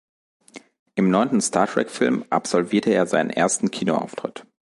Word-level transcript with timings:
Im 0.95 1.11
neunten 1.11 1.41
Star 1.41 1.67
Trek 1.67 1.91
Film 1.91 2.25
absolvierte 2.31 2.89
er 2.89 3.05
seinen 3.05 3.29
ersten 3.29 3.69
Kinoauftritt. 3.69 4.47